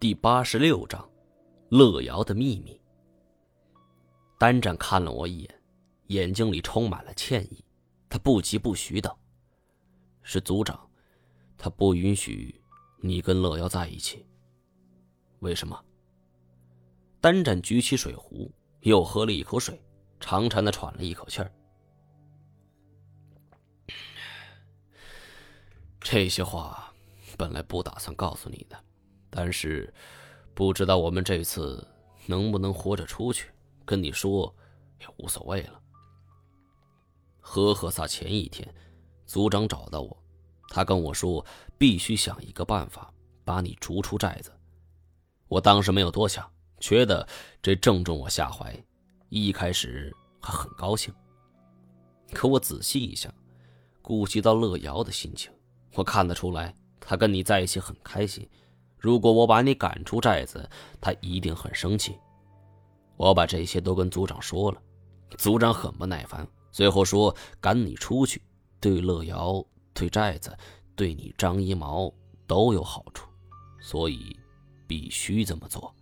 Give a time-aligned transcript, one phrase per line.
[0.00, 1.10] 第八十六章，
[1.70, 2.80] 乐瑶的秘密。
[4.38, 5.62] 单战看了我一眼，
[6.06, 7.64] 眼睛里充满了歉意。
[8.08, 9.18] 他不疾不徐道
[10.22, 10.88] ：“是族长，
[11.56, 12.62] 他不允许
[13.00, 14.24] 你跟乐瑶在一起。
[15.40, 15.84] 为什么？”
[17.20, 19.82] 单战举起水壶，又喝了一口水，
[20.20, 21.52] 长长的喘了一口气儿。
[25.98, 26.94] 这些话
[27.36, 28.84] 本来不打算告诉你的。
[29.30, 29.92] 但是，
[30.54, 31.86] 不知道我们这次
[32.26, 33.50] 能不能活着出去，
[33.84, 34.54] 跟你说
[35.00, 35.80] 也无所谓了。
[37.40, 38.74] 呵呵撒前一天，
[39.26, 40.22] 族长找到我，
[40.68, 41.44] 他跟我说
[41.78, 43.12] 必须想一个办法
[43.44, 44.52] 把你逐出寨子。
[45.48, 46.46] 我当时没有多想，
[46.78, 47.26] 觉得
[47.62, 48.76] 这正中我下怀，
[49.30, 51.12] 一开始还很高兴。
[52.32, 53.32] 可我仔细一想，
[54.02, 55.50] 顾及到乐瑶的心情，
[55.94, 58.46] 我看得出来，他跟你在一起很开心。
[58.98, 60.68] 如果我把你赶出寨子，
[61.00, 62.18] 他一定很生气。
[63.16, 64.82] 我把这些都跟族长说了，
[65.36, 68.42] 族长很不耐烦，最后说赶你出去，
[68.80, 70.56] 对乐瑶、对寨子、
[70.94, 72.12] 对你张一毛
[72.46, 73.28] 都有好处，
[73.80, 74.36] 所以
[74.86, 75.94] 必须这么做。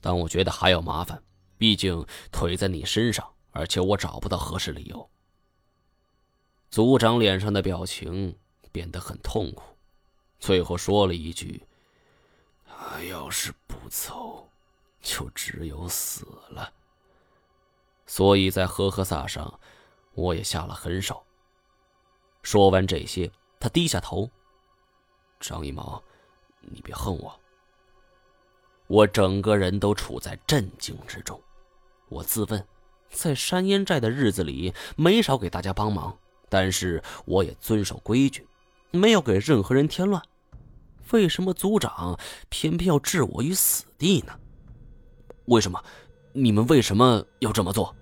[0.00, 1.22] 但我觉得还有麻烦，
[1.56, 5.10] 毕竟腿在你身上，而且我找不到合适理由。
[6.70, 8.36] 族长脸上的表情
[8.72, 9.73] 变得很痛苦。
[10.38, 11.62] 最后说了一句
[12.66, 14.48] ：“他要是不走，
[15.00, 16.72] 就只有死了。”
[18.06, 19.58] 所以在呵呵萨上，
[20.12, 21.24] 我也下了狠手。
[22.42, 24.30] 说完这些，他低下头
[25.40, 26.02] ：“张一毛，
[26.60, 27.40] 你别恨我。”
[28.86, 31.40] 我整个人都处在震惊之中。
[32.10, 32.68] 我自问，
[33.08, 36.16] 在山烟寨的日子里，没少给大家帮忙，
[36.50, 38.46] 但是我也遵守规矩，
[38.94, 40.22] 没有给任何人添乱。
[41.10, 44.38] 为什么族长偏偏要置我于死地呢？
[45.46, 45.82] 为什么？
[46.32, 47.94] 你们为什么要这么做？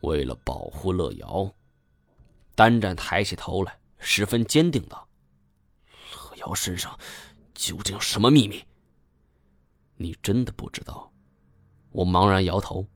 [0.00, 1.50] 为了保护乐瑶。
[2.54, 5.08] 单战抬起头来，十分坚定道
[6.12, 6.98] ：“乐瑶身上
[7.54, 8.62] 究竟有什么秘密？
[9.96, 11.10] 你真的不知道？”
[11.92, 12.86] 我茫然摇头。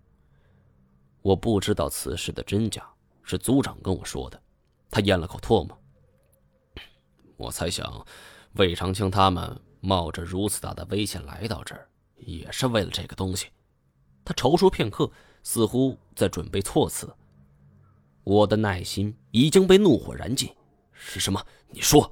[1.22, 2.87] 我不知道此事的真假，
[3.22, 4.43] 是族长跟我说的。
[4.91, 5.78] 他咽了口唾沫。
[7.37, 8.07] 我猜想。
[8.55, 13.49] 魏长青他们冒着如此大的危险来到这儿，也是为了这个东西。
[14.25, 15.11] 他踌躇片刻，
[15.43, 17.15] 似乎在准备措辞。
[18.25, 20.51] 我的耐心已经被怒火燃尽。
[20.93, 21.45] 是什么？
[21.69, 22.11] 你说。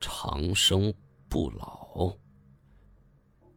[0.00, 0.92] 长生
[1.28, 2.12] 不老。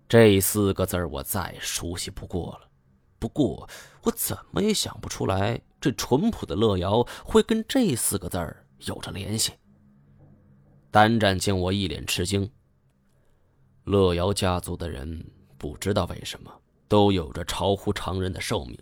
[0.07, 2.69] 这四个字我再熟悉不过了。
[3.17, 3.67] 不过
[4.03, 8.37] 我怎么也想不出来，这淳朴的乐瑶会跟这四个字
[8.79, 9.53] 有着联系。
[10.91, 12.51] 单战见我一脸吃惊。
[13.85, 15.25] 乐瑶家族的人
[15.57, 16.51] 不知道为什么
[16.89, 18.77] 都有着超乎常人的寿命，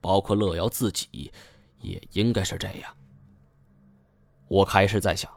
[0.00, 1.32] 包括乐瑶自己，
[1.80, 2.92] 也应该是这样。
[4.48, 5.30] 我开始在想，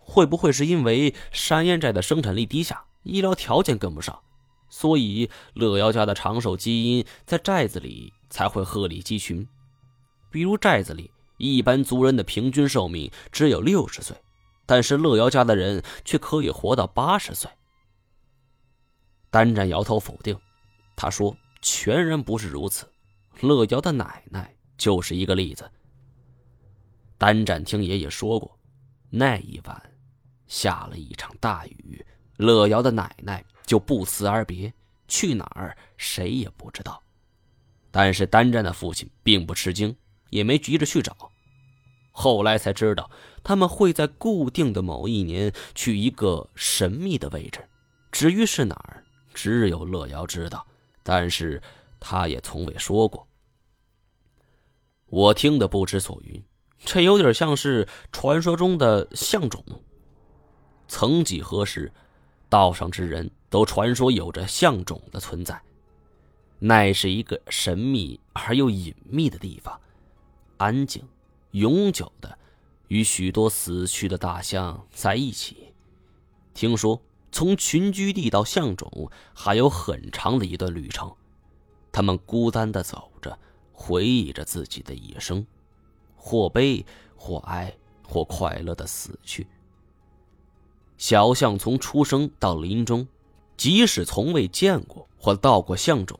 [0.00, 4.20] 会不会是因为山烟寨的生产力低下，医疗条件跟不上，
[4.68, 9.46] 所以乐瑶家的长寿基因在寨子里才会鹤立鸡群？
[10.30, 14.16] 比如寨子里一般族人的平均寿命只有六十岁。
[14.68, 17.50] 但是乐瑶家的人却可以活到八十岁。
[19.30, 20.38] 单战摇头否定，
[20.94, 22.86] 他说：“全然不是如此。
[23.40, 25.70] 乐瑶的奶奶就是一个例子。”
[27.16, 28.58] 单战听爷爷说过，
[29.08, 29.96] 那一晚
[30.46, 32.04] 下了一场大雨，
[32.36, 34.70] 乐瑶的奶奶就不辞而别，
[35.08, 37.02] 去哪儿谁也不知道。
[37.90, 39.96] 但是单战的父亲并不吃惊，
[40.28, 41.16] 也没急着去找。
[42.20, 43.08] 后来才知道，
[43.44, 47.64] 他们会在固定的某一年去一个神秘的位置，
[48.10, 50.66] 至于是哪儿，只有乐瑶知道。
[51.04, 51.62] 但是
[52.00, 53.24] 他也从未说过。
[55.06, 56.42] 我听得不知所云，
[56.84, 59.64] 这有点像是传说中的象种。
[60.88, 61.92] 曾几何时，
[62.48, 65.62] 道上之人都传说有着象种的存在，
[66.58, 69.80] 那是一个神秘而又隐秘的地方，
[70.56, 71.00] 安静。
[71.58, 72.38] 永久的
[72.86, 75.74] 与许多死去的大象在一起。
[76.54, 77.02] 听说
[77.32, 81.12] 从群居地到象种还有很长的一段旅程，
[81.90, 83.38] 他们孤单的走着，
[83.72, 85.44] 回忆着自己的一生，
[86.16, 87.74] 或悲或哀
[88.06, 89.46] 或快乐的死去。
[90.96, 93.06] 小象从出生到临终，
[93.56, 96.18] 即使从未见过或到过象种。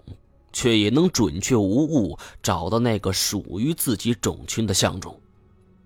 [0.50, 5.20] 却也能准确无误找到那个属于自己种群的象种。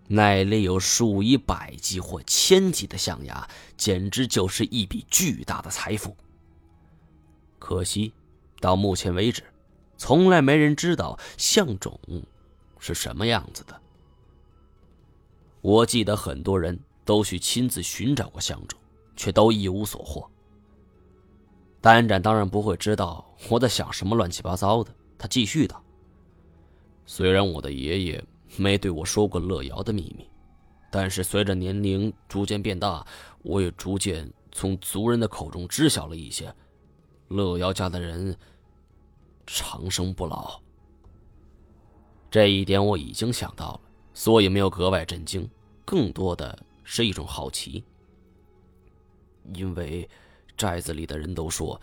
[0.09, 6.17] 那里有数以百计或千计的象牙，简直就是一笔巨大的财富。
[7.59, 8.13] 可惜，
[8.61, 9.43] 到目前为止，
[9.97, 11.99] 从来没人知道象种
[12.79, 13.81] 是什么样子的。
[15.61, 18.79] 我记得很多人都去亲自寻找过象种，
[19.17, 20.29] 却都一无所获。
[21.81, 25.83] 单展当然不会知道我在想什么乱七八糟的，他继续道
[27.07, 28.25] ：“虽然我的爷爷
[28.57, 30.29] 没对我说过乐瑶的秘密，
[30.91, 33.07] 但是随着年龄逐渐变大，
[33.43, 36.55] 我也逐渐从族人的口中知晓了一些。”
[37.29, 38.37] 乐瑶家的人
[39.47, 40.61] 长生不老，
[42.31, 43.81] 这一点我已经想到了，
[44.13, 45.49] 所以没有格外震惊，
[45.83, 47.83] 更多的是一种好奇。
[49.55, 50.07] 因为
[50.55, 51.81] 寨子里的人都说，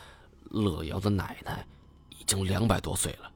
[0.51, 1.65] 乐瑶的奶奶
[2.11, 3.31] 已经两百多岁了，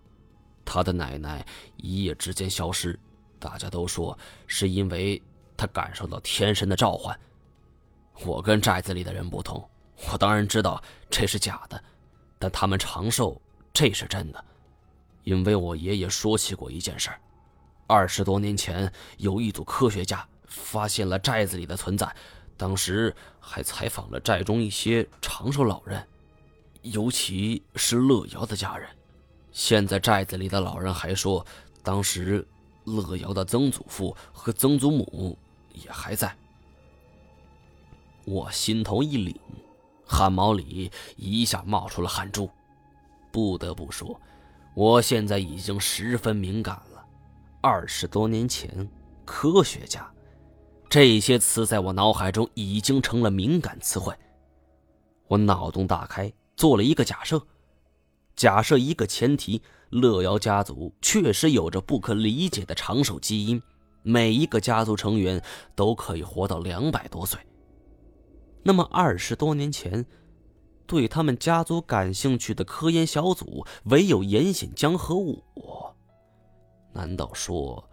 [0.63, 1.43] 他的奶奶
[1.77, 2.99] 一夜之间消失，
[3.43, 4.17] 大家都说
[4.47, 5.21] 是因为
[5.57, 7.19] 他感受到天神的召唤。
[8.23, 9.61] 我跟寨子里的人不同，
[10.09, 11.83] 我当然知道这是假的。
[12.39, 13.41] 但他们长寿，
[13.73, 14.41] 这是真的，
[15.23, 17.19] 因为我爷爷说起过一件事儿：
[17.85, 22.15] 二十多年前，有一组科学家发现了寨子里的存在，
[22.55, 26.07] 当时还采访了寨中一些长寿老人，
[26.81, 28.87] 尤其是乐瑶的家人。
[29.51, 31.45] 现在寨子里的老人还说，
[31.81, 32.45] 当时
[32.85, 35.37] 乐瑶的曾祖父和曾祖母
[35.73, 36.35] 也还在。
[38.25, 39.35] 我心头一凛。
[40.05, 42.49] 汗毛里一下冒出了汗珠，
[43.31, 44.19] 不得不说，
[44.75, 47.03] 我现在已经十分敏感了。
[47.61, 48.87] 二十多年前，
[49.25, 50.05] 科学家，
[50.89, 54.13] 这些词在我脑海中已经成了敏感词汇。
[55.27, 57.41] 我脑洞大开，做了一个假设：
[58.35, 63.61] 假设一个前提，乐瑶家族确实有着不可理解的长寿基因，
[64.01, 65.41] 每一个家族成员
[65.75, 67.39] 都可以活到两百多岁。
[68.63, 70.05] 那么二十多年前，
[70.87, 75.95] 对他们家族感兴趣的科研小组，唯有严显江和我。
[76.91, 77.87] 难道说，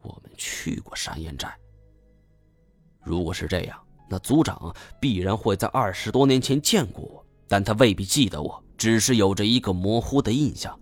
[0.00, 1.54] 我们去过山岩寨？
[3.02, 10.78] 如果是这样，那族长必然会在二十多年前见过我，但他未必记得我，只是有着一个模糊的印象。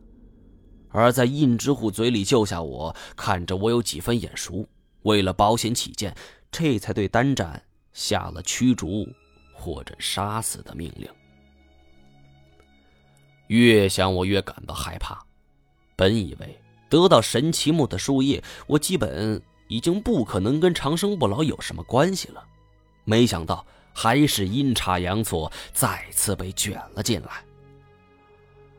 [0.90, 4.68] 而在印之户嘴里救下我，看着我有几分眼熟，
[5.02, 6.14] 为了保险起见，
[6.50, 7.62] 这才对单战。
[7.92, 9.06] 下了驱逐
[9.52, 11.06] 或者杀死的命令。
[13.48, 15.22] 越想我越感到害怕。
[15.94, 22.42] 本以为得到神奇木的树叶，我基本已经不可能跟长生不老有什么关系了。
[23.04, 27.44] 没想到还是阴差阳错，再次被卷了进来。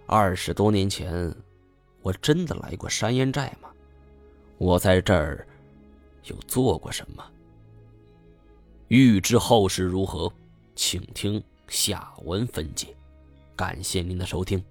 [0.05, 1.33] 二十多年前，
[2.01, 3.69] 我真的来过山烟寨吗？
[4.57, 5.47] 我在这儿
[6.25, 7.23] 又做过什么？
[8.89, 10.31] 欲知后事如何，
[10.75, 12.95] 请听下文分解。
[13.55, 14.63] 感谢您的收听。